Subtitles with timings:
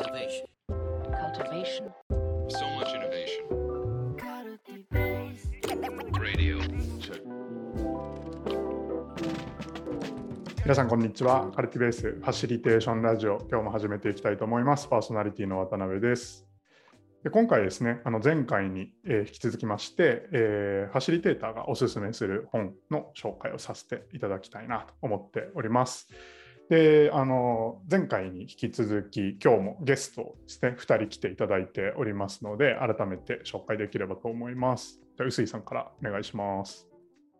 [0.00, 0.46] Innovation.
[1.12, 1.92] cultivation,
[2.48, 3.44] So much innovation.
[6.18, 6.58] Radio.
[10.64, 11.50] 皆さんこんにちは。
[11.54, 14.88] カルティベースファシリテーションラジオ、今日も始めていきたいと思います。
[14.88, 16.46] パーソナリティの渡辺です。
[17.22, 26.08] で今回ですね、あの前回に、えー引き続きまして、えーファシリテーターがおすすめする本の紹介をさせていただきたいなと思っております。
[26.70, 35.00] で、あの前回に引き続き、今日もゲストをですね、2人来ていただいておりますので、改めて紹介できればと思います。
[35.16, 36.86] じゃあ、臼井さんからお願いします。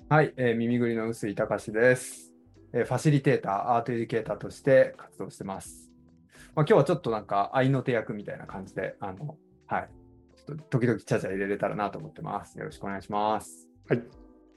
[0.09, 2.33] はい、えー耳ぐりの臼井隆です、
[2.73, 5.93] えーファシリテーター、アートエデュケーターとして活動してます。
[6.57, 9.37] まあ、今日はちょっとなんか愛の手役みたいな感じで、あの、
[9.69, 9.91] はい、
[10.45, 12.59] ちょっと時々ちゃちゃ入れれたらなと思ってます。
[12.59, 13.69] よろしくお願いします。
[13.89, 14.05] はい、よ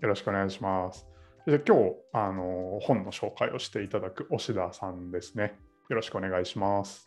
[0.01, 1.12] ろしくお願いします。
[1.45, 5.57] で今日あの本の紹介をしていただく押田さんですね。
[5.89, 7.05] よろしくお願いします。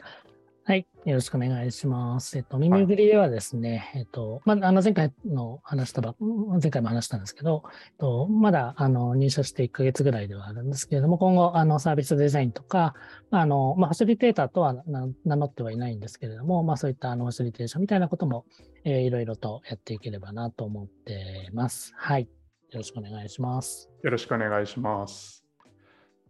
[0.64, 0.84] はい。
[1.04, 2.36] よろしくお願いします。
[2.36, 6.16] えっと、耳ぐりではですね、えっと、まあ、あの、前回の話したば、
[6.60, 12.94] 前回も話したんですけど、えっと、まだ、あの、入社して1ヶ月ぐらいではあるんですけれども、今後、あの、サービスデザインとか、
[13.30, 18.44] まあ、あの、まあ、ファシリテーターとはな名乗ってはいないんですけれども、まあ、そういった、あの、ファシリテーションみたいなことも、
[18.82, 21.92] えーいろいろとやっていければなと思ってます。
[21.96, 22.28] はい。
[22.72, 23.88] よろしくお願いします。
[24.02, 25.44] よろしくお願いします。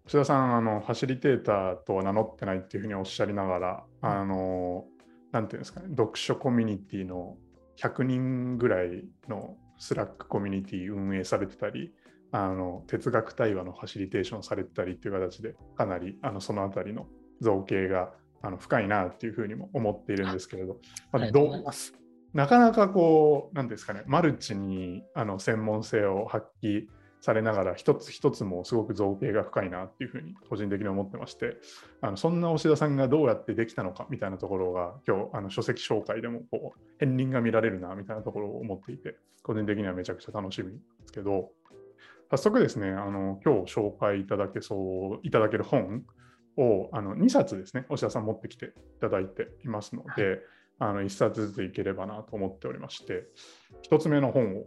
[0.05, 4.85] 吉田さん、あのファシリテーターとは名乗ってないっていうふうにおっしゃりながら、あの、
[5.33, 7.37] なんていうんですかね、読書コミュニティの
[7.79, 11.93] 100人ぐらいの Slack コミュニティ運営されてたり、
[12.33, 17.07] あの哲学対話のファシリテーションされてたりっていう形で、かなりあのそのあたりの
[17.41, 18.13] 造詣が
[18.43, 20.75] あの深いなっていうふうにも思っているんですけれど、
[21.13, 21.95] まあありがとうございどうます？
[22.37, 26.85] なかなかこう、なんですかね、マルチにあの専門性を発揮
[27.23, 31.57] されながら、一つ一つもすごく造形が深いなっていうふうに個人的に思ってまして、
[32.03, 41.53] あのそんな押田さんがどうやってできたのかみたいなところが、今日あの書籍紹介でもこう片鱗が見られるなみたいなところを思っていて、個人的にはめちゃくちゃ楽しみですけど、
[42.31, 46.05] 早速ですね、あの今日紹介いただけそういただける本
[46.59, 48.69] をあの2冊ですね、押田さん持ってきてい
[49.01, 50.41] ただいていますので、
[50.79, 53.25] あの1冊ずついければなと思っておりまして、
[53.91, 54.65] 1つ目の本を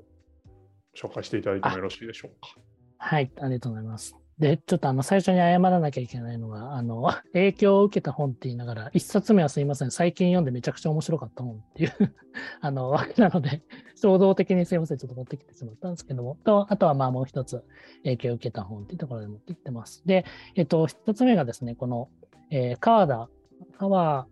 [0.95, 2.55] 紹介していただいてもよろしいでしょうか？
[2.97, 4.15] はい、ありがとうございます。
[4.39, 7.03] で、ちょっとあの、最初に謝らなきゃいけないのが、あの、
[7.33, 11.91] 影響を受けた本って言いながら、一冊目はすいません、最近読んでめちゃくちゃ面白かった本っていう、
[12.61, 13.61] あの、わけなので、
[13.95, 17.65] 衝動的にすいません、ちょっと持ってきてしまったんですけども、と、あとはまあもう一つ
[18.03, 20.07] 影響を受けた本っていうところで持ってきてます。
[20.07, 20.23] で、
[20.55, 22.09] えっと、一つ目がですね、この、
[22.49, 23.29] えー川田、
[23.77, 24.25] 川、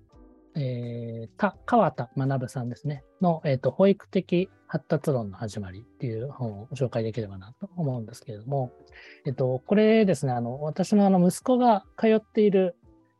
[0.60, 8.72] えー、た川田学さんですね、の、えっと、保育的発達論の始まりっていう本をご紹介できればなと思うんですけれども、
[9.26, 12.76] えっと、これですね、あの、私のあの息子が通っている、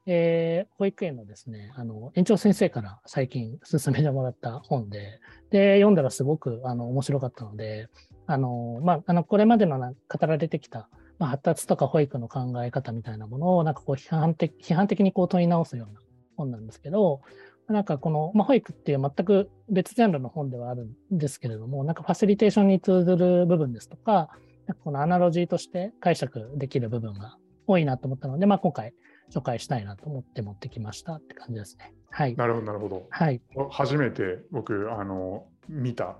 [0.08, 5.20] えー保育園のですね、あの、園長先生から最近勧めてもらった本で、
[5.52, 7.88] で、読んだらすごく、あの、面白かったので、
[8.26, 16.02] あの、まあ、あの、これまでのな語られてきた、まあ、発達とか保育の考え方みたいなものを、なんかこう、批判的、批判的にこう問い直すような
[16.38, 17.22] 本なんですけど、
[17.68, 24.30] なんかこの、まあ、保育っていう全く別ジャンルの本ではあるんですけれども、なんかファシリテーションに通ずる部分ですとか、
[24.68, 28.94] なんかこのアナロジーとして解釈できる部分が多いなと思ったので、まあ、今回
[29.34, 31.94] 紹介したいなと思って持ってきましたって感じですね。
[32.10, 32.36] はい。
[32.36, 33.08] なるほど、なるほど。
[33.10, 33.42] はい。
[33.70, 36.18] 初めて僕、あの、見た、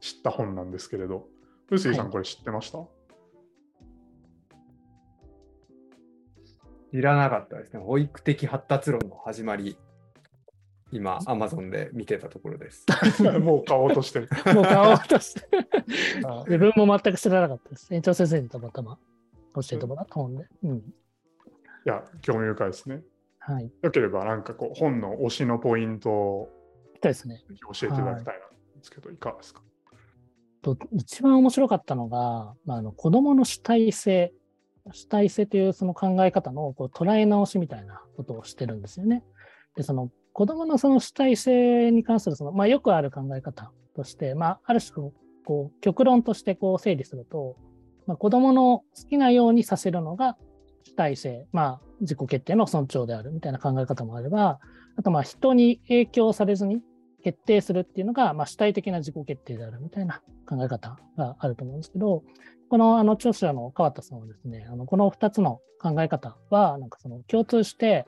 [0.00, 1.28] 知った本なんですけれど、
[1.70, 2.82] 臼井さん、はいこれ知ってました、い
[6.92, 7.80] らなかったですね。
[7.80, 9.76] 保育的発達論の始まり。
[10.92, 12.84] 今、Amazon で見てたところです。
[13.40, 14.28] もう買おうとしてる。
[14.54, 15.42] もう買おうとして。
[16.26, 17.94] あ自分も全く知らなかったです。
[17.94, 18.98] 園長先生にたまたま
[19.54, 20.46] 教えてもらった本で。
[20.64, 20.76] うん。
[20.78, 20.82] い
[21.84, 23.02] や、興味深いですね。
[23.38, 23.72] はい。
[23.82, 26.48] よければ、なんかこう、本の推しのポイントを
[26.94, 27.36] そうですね。
[27.48, 29.62] ぜひ教えていただきたいなんですけど、い、かがですか？
[30.60, 34.34] と一番面白かったのが、まあ、あの子供の主体性、
[34.92, 39.22] 主体性というその考え方のこう捉え直しみたいなことをしてるんですよね。
[39.76, 44.94] で、その子供のその主体性に関するその、まあ、よくある考え方として、まあ、ある種
[45.44, 47.56] こう極論としてこう整理すると、
[48.06, 50.36] まあ、子供の好きなようにさせるのが
[50.84, 54.60] 主体性、まあ、自己決定の尊重であるみたいな考え方もあれば、
[54.96, 56.80] あとまあ人に影響されずに
[57.20, 62.22] 決定するっていうのが、まあ、主体的な自己決定であるみたいな考え方があると思うんですけど、
[62.68, 68.06] このあの著者の川田さんはですね、あのこの2つの考え方は、なんかその共通して、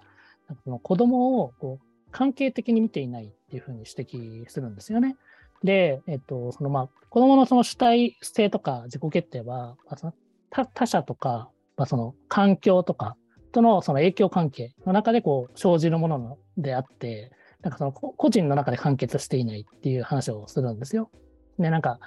[0.48, 5.16] なんかその子供をこう関係的に見ていないっていうふうに指摘するんですよね。
[5.64, 10.14] で、えっと、そのまあ子供のその主体性とか自己決定は、まあその
[10.50, 13.16] 他他者とか、まあ、その環境とか
[13.52, 17.32] とのその影響関係の中でこう生じるものであって、
[17.62, 21.10] なんかその個人の中で完結していないっていう話をするんですよ。
[21.58, 22.00] で、なんか、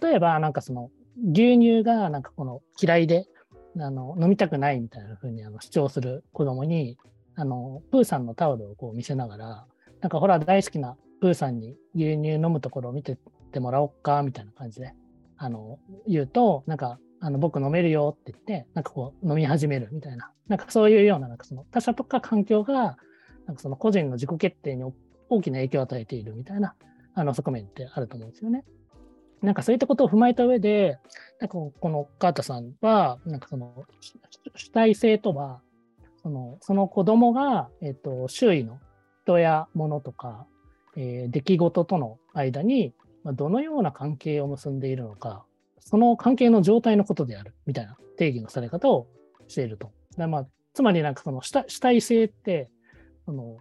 [0.00, 0.90] 例えば、なんかその
[1.32, 3.26] 牛乳がなんかこの嫌いで
[3.78, 6.98] あの飲みたくないみたいな風にあの主張する子供に、
[7.36, 9.66] あのプーさんのタオルをこう見せながら、
[10.00, 13.18] なんかほら大好きなプーさんに牛乳飲むところを見てっ
[13.52, 14.92] てもらおうかみたいな感じで
[15.38, 22.96] あの言うと、なんかあの僕飲めるよって言って、なんかこう飲み始めるみたいな、なんかそういうような、なんかその他者とか環境が、
[23.46, 24.84] なんかその個人の自己決定に
[25.28, 26.74] 大きな影響を与えているみたいな
[27.14, 28.64] あの側面ってあると思うんですよね。
[29.42, 30.98] なんかそういったことを踏まえた上で、
[31.40, 33.84] なんかこのカータさんは、なんかその
[34.54, 35.60] 主体性とは、
[36.22, 38.78] そのその子供が、えっと、周囲の
[39.24, 40.46] 人や物とか、
[40.96, 42.94] えー出来事との間に、
[43.24, 45.44] どのような関係を結んでいるのか、
[45.80, 49.06] その関係の状態のことであるみたいな定義のされ方を
[49.48, 49.92] していると。
[50.16, 52.70] だまあ、つまりなんかその主体性って、
[53.26, 53.58] その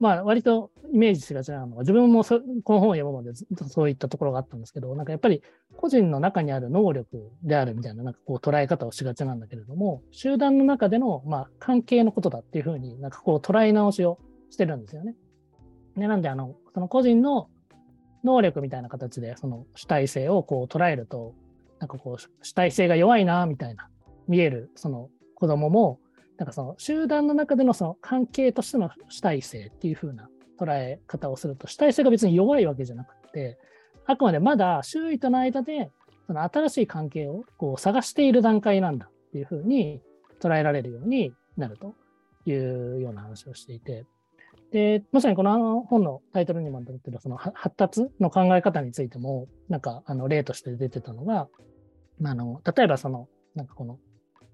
[0.00, 2.34] まあ割とイメージしがちなのは、自分もこ
[2.74, 5.42] の本を読むまでずっとそういったところがあったんですけど、なんかやっぱり
[5.76, 14.18] 個人の中にある能力であるみたいななんかこう捉え方をしがちなんだけれども、集団の中でのまあ関係のことだっていうふうになんかこう捉え直しを
[14.50, 15.14] してるんですよね。
[15.96, 17.48] でなんであの、その個人の
[18.22, 21.34] 能力みたいな形でその主体性をこう捉えると、
[21.80, 23.88] なんかこう主体性が弱いなみたいな
[24.28, 25.98] 見えるその子供も、
[26.38, 33.58] なんかその集団の中でのその関係としての主体性っていう風な捉え方をすると、主体性が別に弱いわけじゃなくて、
[34.06, 35.90] あくまでまだ周囲との間で
[36.26, 40.00] その新しい関係をこう探している段階なんだっていう風に
[40.40, 41.94] 捉えられるようになると
[42.46, 44.06] いうような話をしていて、
[44.70, 51.48] で、まさにこの本のタイトルにも出てるその発達の考え方についても、なんかあの例として出てたのが、
[52.22, 53.98] あの例えばその、なんかこの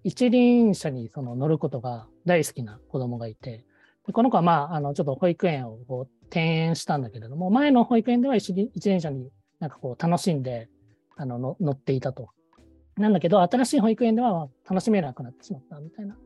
[0.05, 3.65] 一輪車にその乗ることが大好きな子供がいて、
[4.07, 9.31] でこの子はまあ、あのちょっと保育園をこう転園したんだけれども、前の保育園では一輪一輪車に
[9.61, 10.69] なんかこう楽しんで
[11.17, 12.29] あのの乗っていたと。
[12.97, 16.17] なんだけど、新しい保育園では楽しめなくなってしまったみたいな。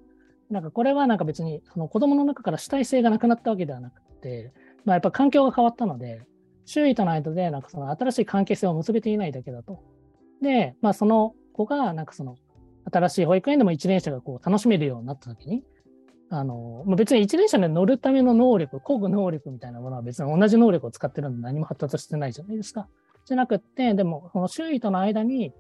[0.51, 4.53] なんかこれはなんか別にその子供の中から主体性がなくなったわけではなくて、
[4.85, 6.23] まあ、やっぱ環境が変わったので、
[6.65, 9.83] 周囲との間でなんかその新しい関係性を結べていないだけだと。
[10.43, 12.37] で、まあ、その子がなんかその
[12.91, 15.63] 新しい保育園でも一輪車がこう楽しめるようになったときに、
[16.31, 22.89] あのまあ、別に一輪車で乗るための能力、工具能力みたいなものは別に同じ能力を使ってるんで何も発達してないじゃないですか。
[23.25, 25.53] じゃなくって、でもその周囲との間に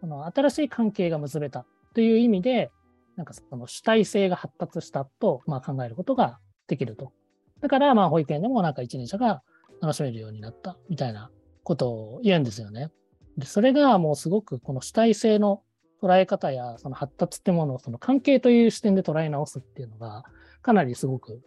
[0.00, 1.64] その新しい関係が結べた
[1.94, 2.70] という意味で、
[3.16, 7.12] なんかその主体性が発達したとまあ考えることができると。
[7.60, 9.42] だからまあ保育園でもなんか一輪車が
[9.80, 11.30] 楽しめるようになったみたいな
[11.62, 12.90] ことを言うんですよね。
[13.36, 15.62] でそれがもうすごくこの主体性の
[16.02, 20.24] 捉え方やその発達ってものをその関係という視点で捉え直すっていうのが
[20.60, 21.40] かなりすごく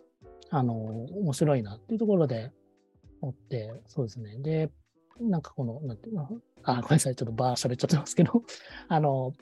[0.50, 2.52] あの面白いなっていうところで
[3.22, 4.38] 思って、そうですね。
[4.40, 4.69] で、
[5.19, 6.30] なんかこの、なんていうの、
[6.63, 8.44] あ、ごめんなさい、ちょっとバー喋っちゃってますけど、
[8.88, 9.34] あの、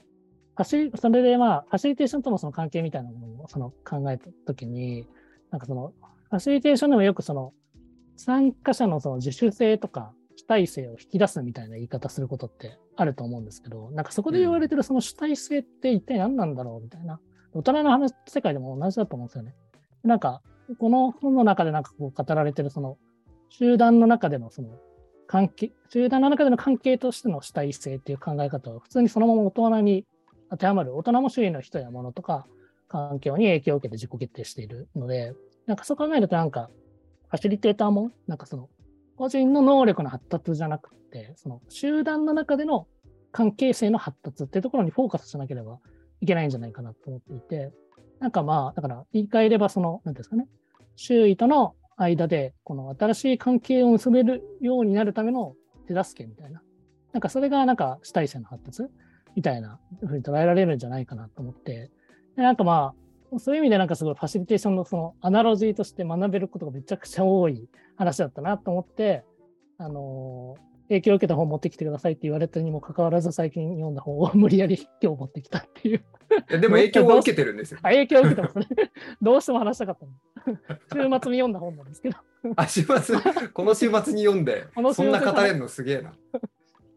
[0.63, 0.89] それ
[1.23, 5.07] でまあ、ファシリテーションとのその関係みたいなものをその考えたときに、
[5.49, 5.93] なんかその、
[6.29, 7.53] ファシリテーションでもよくその、
[8.15, 17.19] 参加者のその自主性とか主体性を引き出すみたいな言い方することってあると思うんですけど、なんかそこで言われてるその主体性って一体何なんだろうみたいな、
[17.53, 19.55] 大人の話、世界でも同じだと思うんですよね。
[20.03, 20.41] なんか、
[20.79, 22.97] この本の中でなんかこう語られてるその、
[23.49, 24.69] 集団の中でのその
[25.27, 30.05] 関係、集団の中での関係としての主体性っていう考え方は普通にそのまま大人に
[30.49, 32.47] 当てはまる、大人も周囲の人や物とか
[32.87, 35.33] 環境に影響を受けて自己決定しているので、
[35.65, 36.69] なんかそう考えるとなんか、
[37.29, 38.69] ファシリテーターも、なんかその、
[39.17, 42.87] 個人の能力の発達じゃなくて、その集団の中での
[43.31, 45.79] 関係性の発達っていうところにフォーカスしなければ
[46.21, 47.71] いけないんじゃないかなと思っていて、
[48.19, 50.47] なんかまあ、だから言い換えればその、なんですかね、
[50.95, 55.55] 周囲との間で、この新しい関係を結べるようになるための
[55.87, 56.61] 手助けみたいな、
[57.11, 58.83] なんかそれがなんか主体性の発達
[59.35, 61.91] みたいなふうに捉えられるんじゃないかなと思って、
[62.35, 63.02] でなんかまあ、
[63.39, 69.23] そういう意味でなんかすごいファシリテーションのそのアナロジーとして学べることがめちゃくちゃ多い話だったなと思って、
[69.77, 76.03] あのー影響を受けた本持ってきてくださいって言われたにもかかわらず最近読んだ本を無理やり今日持ってきたっていう。
[76.49, 77.79] いやでも影響は受けてるんですよ。
[77.83, 78.67] あ影響を受けてますね。
[79.21, 80.57] どうしても話したかったの。
[80.91, 82.17] 週末に読んだ本なんですけど、
[82.55, 83.17] あ、週末、
[83.53, 86.13] この週末に読んで そんな語れるのすげえな。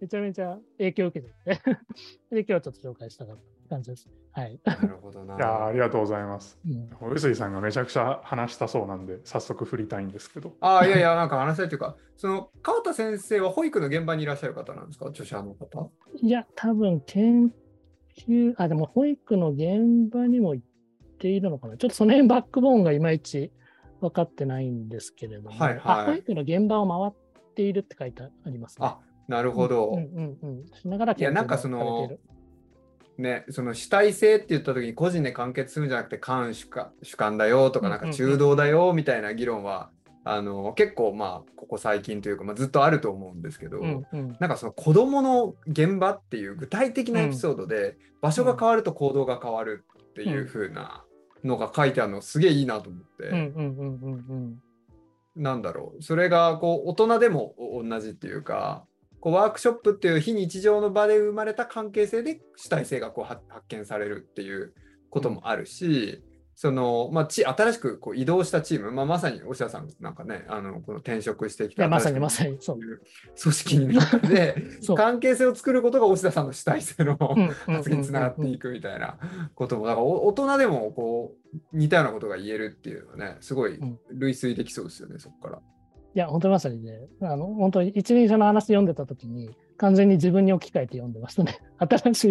[0.01, 1.63] めちゃめちゃ影響を受けてて、
[2.31, 4.13] で今日はちょっと紹介したかった感じですね。
[4.33, 4.61] はい。
[4.65, 5.37] なるほどな。
[5.37, 6.59] いやーありがとうございます。
[6.67, 10.55] うん臼井さんがめちゃくちゃ話したそうなんで、早速振りたいんですけど。
[10.61, 15.91] ああ、いやいや、なんか話したいというか、その川田先生は保育の現場にいらっしゃる方なんですか、著者の方。
[16.17, 17.53] いや、多分研
[18.17, 20.67] 究、あ、でも保育の現場にも行っ
[21.19, 21.77] ているのかな。
[21.77, 23.51] ちょっとその辺バックボーンがいまいち
[24.01, 28.87] 分かってないんですけれども、はいはいあ保育の現場を回っているって書いてありますね。
[28.87, 29.91] あ、なるほど。
[29.91, 30.67] うんうんうん。
[30.67, 32.11] しながらいやなんかその
[33.19, 39.91] ね、その主体性って言った時に個人で完結するんじゃなくて官主か主観だよとかなんか中道だよみたいな議論は、
[40.25, 44.37] あの結構まあここ最近というか、まあ、ずっとあると思うんですけど、うんうん。
[44.39, 51.03] なんかその子どもの現場っていう具体的なエピソードで、場所が変わると行動が変わるっていう風な
[51.43, 53.31] のが書いてあるのすげえいいなと思って、
[55.37, 56.03] なんだろう。
[56.03, 58.85] それがこう大人でも同じっていうか
[59.27, 64.73] こうワークショップっていう非日常の場で生まれた関係性で主体性がこう発発見されるっていう
[65.11, 66.23] こともあるし、
[66.55, 72.79] そのまあ、ち新しくこう移動したチーム、まあ、まさに押田さんなんかねあのこの転職してきたまさにまさにそう。
[72.79, 73.01] 組
[73.53, 79.17] 織の中でそう関係性を作ることが押田さんの主体性のうんうんうんうん発言につながっていくみたいな
[79.57, 85.59] こともだからお大人でもこう似たようなことが言えるっていうのはねすごいうん類推できそうですよねそこから。
[86.17, 91.61] いや、本当にまさにね、あの本当に一輪車の話読んでたときに、完全に自分に置き換えて読んでましたね。
[91.79, 92.25] 新し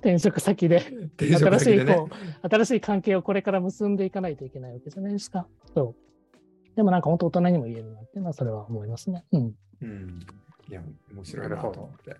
[0.00, 0.78] 転職先で、
[1.16, 5.46] 転職新しい先でねこう、新しい関係をこれから結んでいかないといけないわけじゃないですか。
[5.74, 6.74] そう。
[6.74, 9.24] でもなんか本当大人にも言えるなっていうのは、それは思いますね。
[9.30, 9.54] うん。
[9.82, 10.18] うん、
[10.68, 12.16] いや面白いなと思って。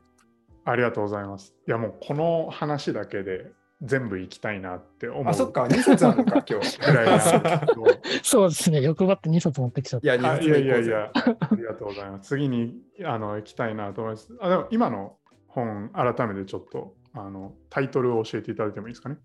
[0.64, 1.56] ありがとうございます。
[1.66, 3.50] いやもうこの話だけで
[3.85, 6.79] 全部行きたいなって思うあそっか2冊あるのか 今日。
[6.79, 7.38] ぐらいなんですけ
[7.75, 7.85] ど
[8.23, 8.81] そうですね。
[8.81, 10.07] 欲張って2冊持ってきちゃった。
[10.07, 12.29] いや2冊あいやいやい目や、ありがとうございます。
[12.29, 12.75] 次に
[13.05, 14.35] あの行きたいなと思います。
[14.41, 15.17] あでも今の
[15.49, 19.19] 本、改めてちょっとあのタイトルを教えていただいてもいいですかね？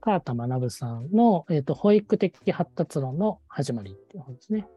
[0.00, 4.68] 川田学さんの、えーと保育的発達論の始まりっていう本ですね。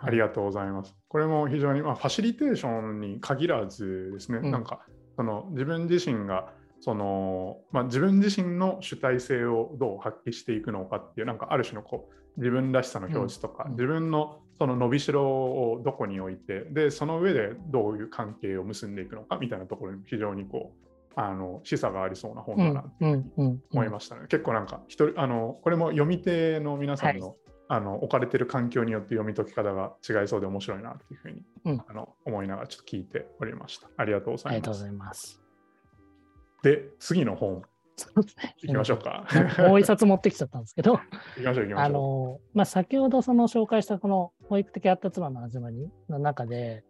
[0.00, 0.94] ありがとうございます。
[1.08, 4.80] これも非常に、まあ、ファシリテーションに限らずですね、うんなんか
[5.16, 22.90] その自分自身がその、まあ、自分自身の主体性をどう発揮していくのかっていう、なんかある種のこう自分らしさの表示とか、うん自分のその伸びしろをどこに置いて、で、その上でどういう関係を結んでいくのかみたいなところに非常にこう、あの示唆がありそうな本だなと
[23.72, 24.22] 思いましたね。
[24.28, 27.34] 結構なんか一人あの、これも読み手の皆さんの,、は
[27.68, 33.88] あの置かれてる環境によって読み解き方が違いそうで面白いなっていうふうに、うんあの思いながらちょっと聞いておりました。
[33.96, 34.60] ありがとうござい
[34.92, 35.47] ます。
[36.62, 37.62] で、次の本
[37.98, 38.54] そうですね。
[38.62, 39.26] いきましょうか。
[39.58, 40.98] もう一冊持ってきちゃったんですけど、行
[41.36, 46.84] きましょう行きまあしょの、まあ、先ほどその紹介したこの保育的発達論の始まりの中で、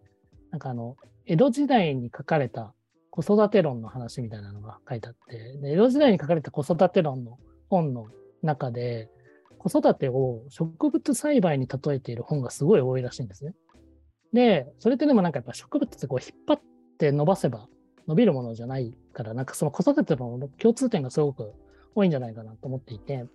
[0.51, 2.75] なんかあの、江戸時代に書かれた
[3.11, 7.39] 子育て論の話みたいなのが書いてあって、で江戸時代に書かれた子育て論の
[7.71, 8.09] 本の
[8.43, 9.09] 中で、
[9.59, 13.55] 子育てを植物栽培に例えている本がすごい多いらしいんですね。
[14.35, 16.61] で、それってでもなんかやっぱ植物ってこう引っ張っ
[16.99, 17.67] て伸ばせば
[18.09, 21.53] 伸びるものじゃないから、なんかその子育ての共通点がすごく
[21.95, 23.27] 多いんじゃないかなと思っていて、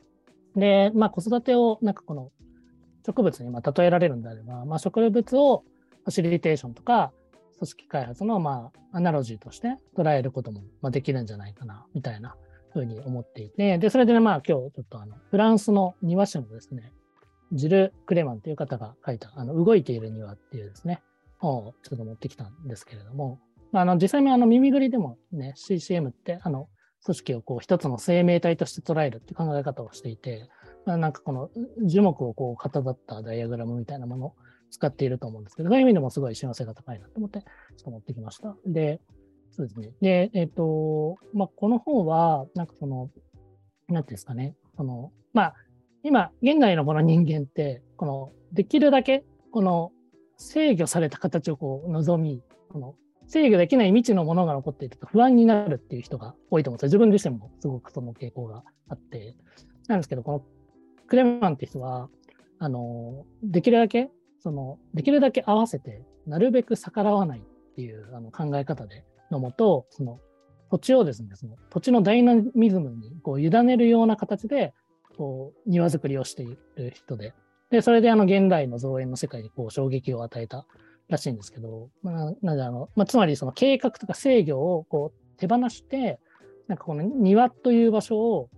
[0.55, 2.31] で、まあ子育てをなんかこの
[3.05, 5.63] 植物にま例えられるんであれば、まあ植物を
[6.03, 7.13] ファシリテーションとか
[7.59, 12.35] 組織開発のまあアナロジーとして捉えることもまできるんじゃないかな、みたいな
[12.73, 16.91] ふうに思っていて、で、それでね、まあ今日ちょっとあのフランスの庭師のですね、
[17.51, 21.03] ジル・クレマンという方が書いた、あの動いている庭っていうですね、
[21.37, 23.39] 本をちょっと持ってきたんですけれども、
[23.81, 26.69] あ、の実際にあの耳ぐりでもね、CCM ってあの
[27.03, 30.49] 組織をこう一つの生命体として捉えるって考え方をしていて、
[30.85, 31.49] まあ、なんかこの
[31.85, 34.35] 樹木をこう型だったダイアグラムみたいなものを
[34.71, 38.55] 使っていると思うんですけど、そういう意味でもすごい幸せが高いなと思って、ちょっと持ってきました。
[38.65, 39.01] で、
[39.51, 39.91] そうですね。
[40.01, 43.11] で、えっ、と、まあ、この本は、なんかその、
[43.87, 45.55] なんていうんですかね、その、まあ、
[46.01, 49.91] 今、現代のこの人間って、この、できるだけ、この、
[50.37, 52.95] 制御された形をこう望み、この
[53.33, 56.87] 制御できない未知のものが残っていると不安になるっていう人が多いと思うんですよ。
[56.87, 59.35] 自分自身もすごくその傾向があって。
[59.87, 60.45] なんですけど、この
[61.07, 62.09] クレマンって人は、
[62.59, 67.41] あの、できるだけ、その、できるだけ合わせて、なるべく逆らわないっ
[67.75, 70.19] ていうあの考え方でのもと、その
[70.69, 74.75] 土地をですね、その土地のダイナミズムにこう委ねるような形で、
[75.17, 77.33] こう庭作りをしている人で、
[77.71, 80.67] で、それであの現代の造園の世界にこう衝撃を与えた
[81.13, 86.19] らしいんですけど、まあ、なんであの、まあ、つまりその計画とか制御をこう手放して、
[86.67, 88.49] なんかこの庭という場所を、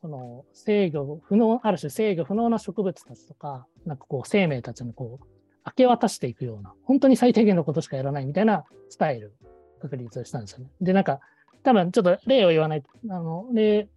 [0.00, 5.26] この制御不能、ある種制御不能な植物たちとか、なんかこう生命たちにこう
[5.66, 9.34] 明け渡していくような、本当に最低限のことしかやらないみたいなスタイル
[9.80, 10.66] 確立したんですよね。
[10.80, 11.20] で、なんか、
[11.62, 13.88] 多分ちょっと例を言わないと、あの、例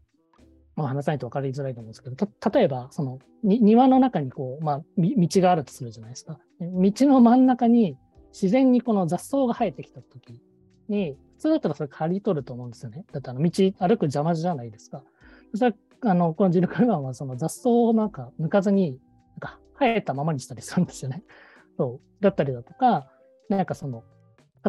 [0.78, 6.40] を話さないと分かりづらいと思うんですけど、例えば、その、に庭の中にこう、まあ、道があるとするじゃないですか。
[6.60, 7.98] 道の真ん中に
[8.32, 10.42] 自然にこの雑草が生えてきたとき
[10.90, 13.06] に、普通だったらそれ刈り取ると思うんですよね。
[13.12, 15.04] だってあの道歩く邪魔じゃないですか。
[15.52, 15.76] そしたら、
[16.12, 21.24] あの、このジル・カルマンはその雑草をなんか抜かずに、なんか生えたままにしたりするんですよね。
[21.78, 22.24] そう。
[22.24, 23.08] だったりだとか、
[23.50, 24.04] なんかその、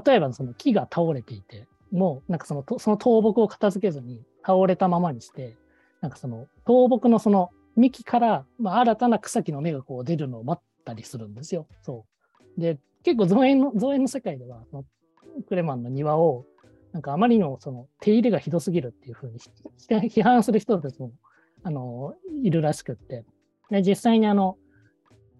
[0.04, 5.56] 例えばその木が倒れていて、もうなんかそのその倒木を片付けずに倒れたままにして、
[6.00, 11.66] なんかその倒木のその幹から、まあ、新たな草木の芽がこう出るのを待ったりするんですよ。
[11.82, 12.04] そ
[12.56, 12.60] う。
[12.60, 14.84] で、結構造園の、造園の世界では、の
[15.48, 16.44] クレマンの庭を、
[16.92, 19.38] なんかあまりのその手入れがひどすぎるっていうふうに
[20.10, 21.12] 批判する人たちも
[21.62, 23.24] あのいるらしくって、
[23.70, 24.56] で実際にあの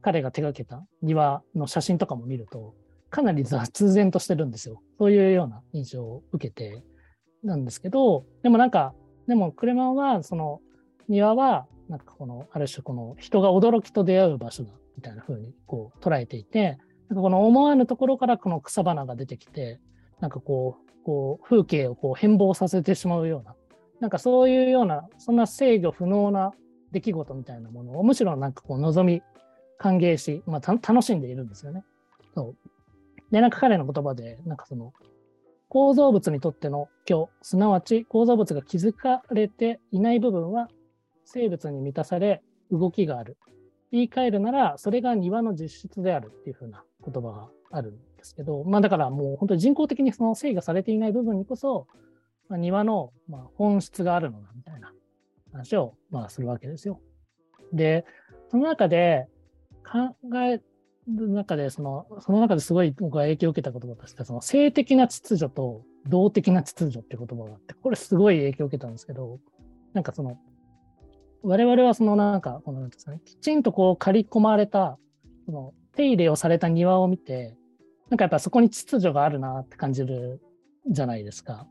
[0.03, 2.75] 彼が手がけた庭の写真とかも見ると、
[3.11, 4.83] かなり雑然としてるんですよ。
[4.99, 6.83] そういうような印象を受けて
[7.43, 8.95] なんですけど、でもなんか、
[9.27, 10.61] でもクレマンはその
[11.09, 19.81] 庭は、なんかこの、ある種この人が驚きと出会う場所だみたいな風にこう捉えていて、なんかこの思わぬところからこの草花が出てきて、
[20.21, 23.55] なんかこう、こう風景をこう変貌させてしまうような、
[24.00, 26.53] なんかそういうような、そんな制御不能な
[26.93, 29.23] 出来事みたいなものをむしろなんかこう望み、
[29.79, 31.85] 歓迎し、まあ、楽しんでいるんですよね。
[32.35, 32.69] そう。
[33.31, 34.93] で、なんか彼の言葉で、なんかその、
[35.69, 40.69] 構造物にとっての虚、すなわち構造物が気づかれていない部分は
[41.25, 43.37] 生物に満たされ動きがある。
[43.90, 51.87] 言い換えるなら、それが庭の実質であるっていうふうな言葉があるんですけど、まあだからもう本当に人工的にその制御されていない部分にこそ、
[52.49, 54.92] まあ、庭のまあ本質があるのだみたいな
[55.52, 57.00] 話をまあするわけですよ。
[57.73, 58.04] で、
[58.50, 59.28] その中で
[59.85, 60.61] 考え
[61.09, 69.38] る中で、その、その中ですごい僕が影響を受けた言葉として、その性的な秩序と動的な秩序っていう言葉があって、これすごい影響を受けたんですけど、
[69.95, 70.38] なんかその、
[71.42, 74.99] 我々はそのなんか、このなんですかね、きちんとこう刈り込まれた、
[75.47, 77.57] その手入れをされた庭を見て、
[78.11, 80.40] なんかやっぱそこに秩序があるなって感じる
[80.88, 81.66] じゃないですか。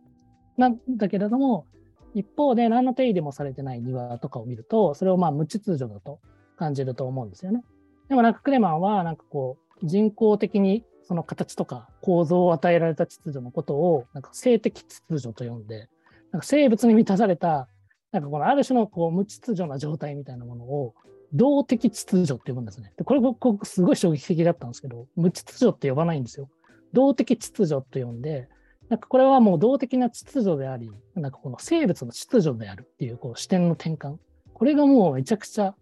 [0.58, 1.66] なんだけれども、
[2.14, 6.20] 一方で何の手入れもされてない庭とかを見ると、それをまあ無秩序だと
[6.56, 7.64] 感じると思うんですよね。
[8.10, 15.90] でもなんかクレマンはなんかこう人工的にその形とか構造を与えられた秩序のことをなんか性的秩序と呼んで、
[16.32, 17.68] なんか生物に満たされた、
[18.12, 20.96] なんかこのある種のこう無秩序な状態みたいなものを
[21.34, 22.94] 動的秩序って呼ぶんですね。
[22.98, 26.50] でこれ僕すごい衝撃的だったんですけど、無秩序って呼ばないんですよ。
[26.94, 28.48] 動的秩序と呼んで、
[28.90, 34.16] なんかこれはもう動的な秩序であり、なんかこの生物の秩序であるっていうこう視点の転換。
[34.54, 35.76] これがもうめちゃくちゃ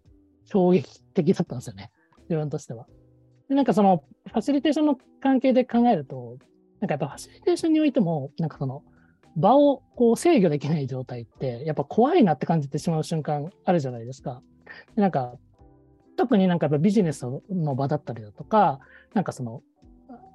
[0.44, 1.92] 衝撃的だったんですよね。
[2.28, 2.86] 自分としては。
[3.48, 6.38] で、なんかそのファシリテーションの関係で考えると、
[6.80, 8.82] なんかやっぱファシリテーションにおいても、なんかその
[9.36, 14.42] 場をこう制御できない状態って、やっぱ怖いなって感じてしまう瞬間あるじゃないですか。
[14.96, 15.34] なんか、
[16.16, 18.80] 特になんかビジネスの場だったりだとか、
[19.14, 19.62] なんかその、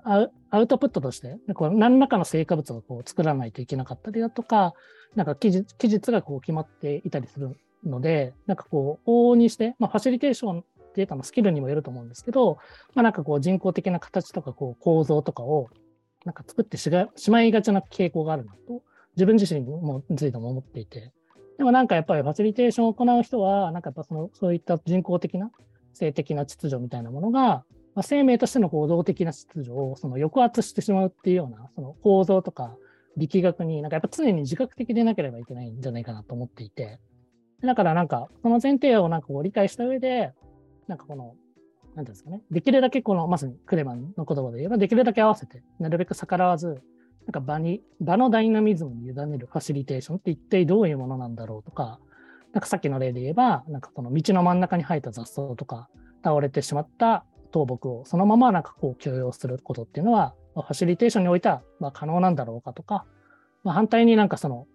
[0.03, 4.73] アウトプットとして、こう何らかの成果物をこう作らないといけなかったりだとか、
[5.15, 12.57] なんか期日期日がこう決まっていたりするので、なんかこう、往々にして、まあ、ファシリテーションデータのスキルにもよると思うんですけど、
[12.93, 15.69] まあ、なんかこう人工的な形とかこう構造とかを
[16.25, 16.89] なんか作ってし
[17.31, 18.83] まいがちな傾向があるなと、
[19.15, 21.11] 自分自身もについても思っていて、
[21.57, 25.51] でもなんかやっぱりファシリテーションを行う人は、なんかやっぱそのそういった人工的な
[25.93, 32.75] 性的な秩序みたいなものが、まあ、生命としての行動的な秩序をその抑圧してしまうっていうようなその構造とか
[33.17, 36.99] 力学になんかやっぱ常に自覚的でなければいけないんじゃないかなと思っていて、
[37.61, 40.33] だからなんかその前提をなんかこう理解した上で、
[40.87, 41.35] なんかこの、
[41.95, 46.81] なんていうんですかね、できるだけこのまさにクレマンの言葉で言えば、できるだけ合わせて、なるべく逆らわず、
[47.27, 51.99] なんか場に、場のダイナミズムに委ねるファシリテーションって一体どういうものなんだろうとか、
[52.53, 55.89] なんかさっきの例で言えば、なんかこの道の真ん中に生えた雑草とか、
[56.23, 63.05] 倒れてしまった倒木をそのままなんかこう許容することっていうのは、ファシリテーションにおいてはまあ可能なんだろうかとか、
[63.63, 64.67] まあ、反対になんかその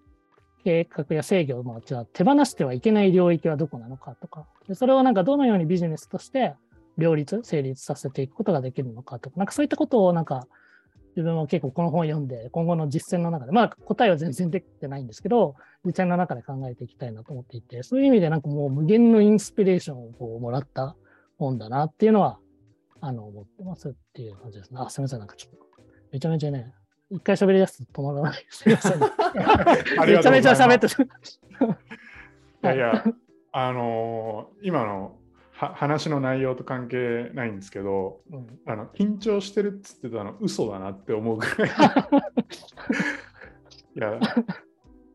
[0.64, 6.54] 計画や制御をじゃ手放してはいけない領域はどこなのかとか、でそれをなんかどのようにビジネスとして
[6.98, 10.46] 両立、成立させていくことができるのかとか、なんかそういったことをなんか
[11.16, 20.94] 自分は結構この本を読んで、今後の実践の中で、まあ答えは全然できてないんですけど、実践の中で考えていきたいなと思っていて、そういう意味でなんかもう無限のインスピレーションをこうもらった
[21.38, 22.38] 本だなっていうのは、
[23.00, 24.78] あの、思ってますっていう感じですね。
[24.80, 25.66] あ、すみません、なんかちょっと、
[26.12, 26.74] めちゃめちゃね、
[27.10, 28.46] 一回喋り出すと止まらない。
[28.50, 29.00] すみません。
[29.00, 31.08] めちゃめちゃ喋ってる。
[32.64, 33.04] いやいや、
[33.52, 35.10] あのー今のは
[35.58, 38.46] 話の内容と関係ないんですけど、うん。
[38.66, 41.70] あの緊張してるっつってたの嘘だなって思うぐらい。
[43.96, 44.20] いや、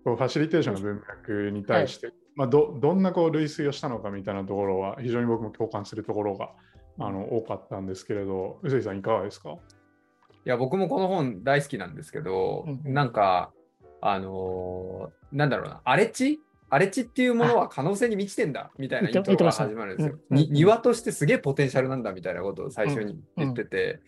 [0.04, 6.50] こうファシリテーションの文脈に対して、まあ、どどんなこう類推をしたのかみたいなところは非常に僕も共感するところが
[6.98, 9.52] あの多かったんですけれど、宇井さんいかがですか？
[9.52, 9.58] い
[10.50, 13.52] や、僕もこの本大好きなんですけど、うんなんか、
[14.02, 16.40] あのーなんだろうな、荒れ地
[16.72, 20.16] 荒地っていうものは可能性に満ちてんだみたいなイントロが始まるんですよ。
[20.30, 24.00] うんに庭としてすげえポテンシャルなんだみたいなことを最初に言ってて、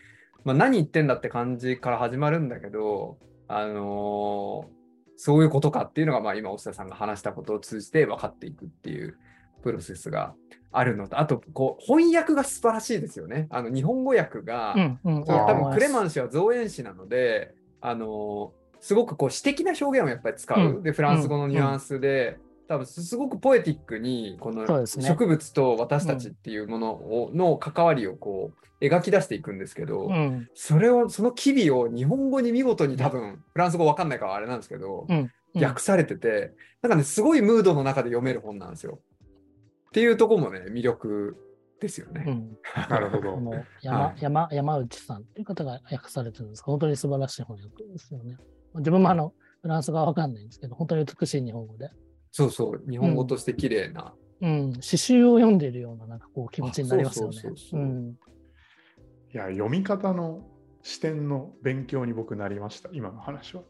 [0.44, 4.84] まあ、何言ってんだって感じから始まるんだけど、あのー
[5.16, 9.16] そういうことかっていうのが、まあ、今、大下さんが話したことを通じて分かっていくっていう
[9.62, 10.34] プロセスが
[10.72, 13.48] あるのと、あとこう翻訳が素晴らしいですよね。
[13.50, 15.24] あの日本語訳が、うんうん。
[15.24, 16.08] 多分クレマン。
[16.08, 20.60] ン氏は造園師なので、あのすごくこう詩的な表現をやっぱり使う。
[20.60, 30.50] うんで、フランス語のニュアンスで、多分すごくポエティックに、この植物と私たちっていうものを、の関わりをこう描き出していくんですけど、うん。
[30.54, 35.18] それを、その機微を日本語に見事に多分、フランス語わかんないからあれなんですけど、うん。
[35.18, 39.00] うん訳されてて、なんかね、すごいムードの中で読める本なんですよ。
[39.90, 41.38] っていうとこもね、魅力
[41.80, 42.24] ですよね。
[42.26, 42.58] うん。
[42.90, 43.40] なるほど
[43.84, 48.38] 山、はい山山内さんっていう方が訳されてるんですが、本当に素晴らしい翻訳ですよね。
[48.76, 51.92] 自分もあの、フランス語はわかんないんですけど、本当に美しい日本語で。
[52.34, 54.14] そうそう、日本語として綺麗な。
[54.42, 57.36] うん、詩集を読んでいるような、なんかこう気持ちになりますよね。
[59.34, 60.42] いや、読み方の
[60.82, 63.62] 視点の勉強に僕なりました、今の話は。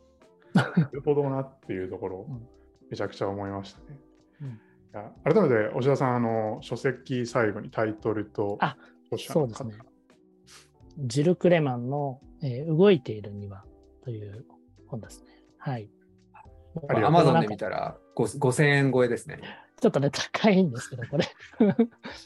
[0.53, 2.27] なるほどなっていうところ
[2.89, 3.99] めちゃくちゃ思いましたね。
[4.41, 8.77] うんいや改めて、押田さん、あの書籍最後にタイトルとあ
[9.11, 9.83] 著者の方そうですね。
[10.99, 13.65] ジル・クレマンの、えー動いている庭
[14.03, 14.45] という
[14.87, 15.43] 本ですね。
[15.57, 15.89] はい。
[17.05, 19.39] アマゾンで見たら5 5000円超えですね。
[19.81, 21.25] ちょっとね、高いんですけど、これ。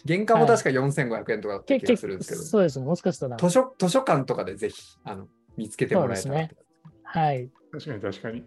[0.08, 2.86] 原価も確か4500円とかだった気がするんですけど、そうですね。
[2.86, 3.38] もしかしたら。
[3.38, 6.56] 図書図書館とかでぜひあの見つけてもらえたらそうです
[7.04, 7.50] はい。
[7.71, 8.39] 確かに確かに。
[8.39, 8.43] い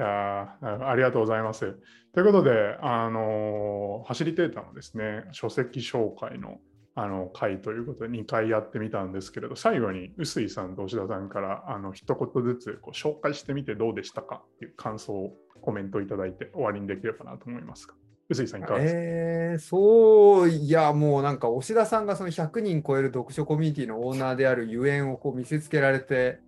[0.00, 1.76] やありがとうございます。
[2.14, 6.58] ということで、あのーファシリテーターのですね、書籍紹介の
[6.94, 17.94] あの回ということで2回やってみたんですけれど、最後に臼井さんと押田さんからあの一言ずつこう紹介してみてどうでしたかっていう感想をコメントいただいて終わりにできればなと思いますが。
[18.28, 26.40] 臼井さんいかがですか、えー、そういやもうなんか押田さんがその100人超える読書コミュニティのオーナーであるゆえんをこう見せつけられて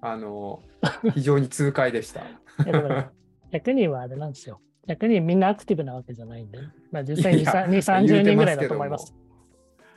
[0.00, 0.62] あの
[1.14, 2.20] 非常に痛快でした。
[2.20, 2.24] い
[2.66, 3.12] やだから
[3.52, 4.60] 100人はあれなんですよ。
[4.86, 6.58] 100人みんなアクティブなわけじゃないんで、
[6.92, 9.14] まあ、実際にいや2、30人ぐらいだと思います。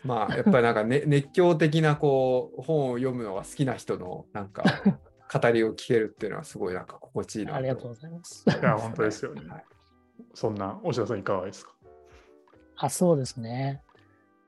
[0.03, 4.63] まあやっぱりなんか、ね、熱狂的なこう本を読むのが好きな人のなんか
[5.32, 8.46] 語りを聞けるっていうのはすごいなんか心地いいなありがとうございます。
[8.48, 9.48] いや、本当ですよね。
[9.48, 9.66] はい
[10.34, 11.72] そんな押田さんいかがですか？
[12.78, 13.82] あ、そうですね。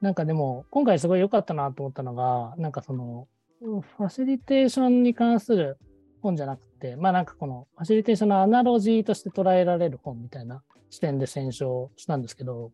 [0.01, 3.27] なんかでも、今回すごい良かったなと思ったのが、なんかその、
[3.61, 5.77] うんファシリテーションに関する
[6.21, 12.71] 本じゃなくて、まあなんかこのファシリテーションのアナロジーとして捉えられる本みたいな視点で選書したんですけど、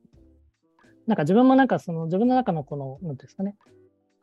[1.08, 3.56] なんか自分もなんかその自分の中のこの、なんていうんですかね、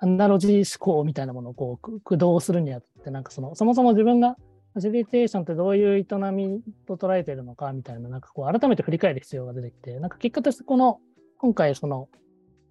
[0.03, 4.37] アナロジー思考みたいなものをこう駆動するにあって、なんかその、そもそも自分が
[4.75, 10.99] ファシリテーションってどういう営みと捉えているのかみたいな、なんかこう改めて振り返る必要が出てきて、なんか結果としてこの、
[11.39, 12.09] 今回その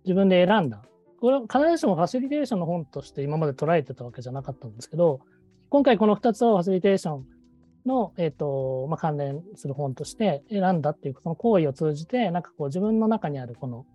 [0.04, 0.82] 自分で選んだ、
[1.22, 5.22] これ必ずしもファシリテーションの本として今まで捉えてたわけじゃなかったんですけど、
[5.70, 7.26] 今回この2つをファシリテーション
[7.86, 13.86] の、えっとまあ、関連する本として選んだっていうその行為を通じて、なんかこう自分の中にあるこの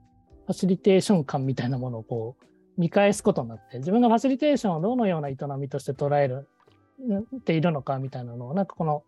[0.47, 2.47] ファシリテーション感みたいなものをこう
[2.77, 6.49] 見返すことになって、自分がファシリテーションをどのような営みとして捉える
[7.37, 9.03] っているのかみたいなのを、なんかこの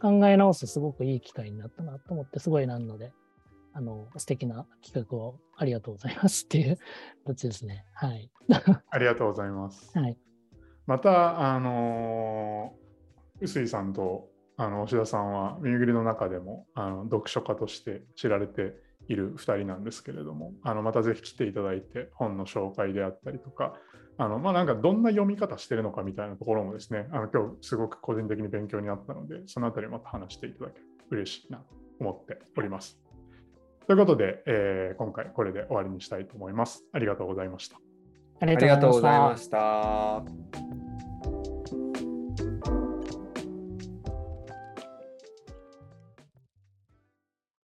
[0.00, 3.12] 考え直すすごくいい機会になったなと思って、すごいなので、
[3.74, 6.78] あの、素敵な企画をありがとうございますっていう
[7.26, 7.84] 形ですね。
[7.94, 8.30] はい。
[8.90, 9.96] ありがとうございます。
[9.98, 10.16] はい。
[10.86, 18.74] また、あのー、臼井さんとあの押田さんは、耳ぐりの中でもあの読書家として知られて
[19.08, 23.74] いる2人なんですけれども、あのまたぜひ来ていただいて、本の紹介であったりとか、
[24.18, 31.64] あのまあ、なんかどんな読み方してるのかみたいなところもですね、あの今日すごく個人的に勉強になったので、そのあたりまた話していただけると嬉しいなと
[32.00, 32.98] 思っております。
[33.86, 36.84] ということで、えー今回これで終わりにしたいと思います。
[36.92, 37.80] ありがとうございました。
[38.40, 40.91] ありありがとうございましした。